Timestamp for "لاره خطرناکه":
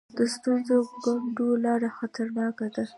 1.65-2.67